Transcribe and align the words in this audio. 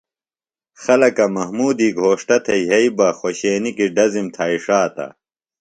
خلکہ 0.83 1.25
محمودی 1.35 1.89
گھوݜٹہ 1.99 2.37
تھےۡ 2.45 2.63
یھئی 2.69 2.87
بہ 2.97 3.07
خوشینیۡ 3.19 3.75
کیۡ 3.77 3.91
ڈزم 3.95 4.27
تھائی 4.35 4.57
ݜاتہ۔ 4.65 5.07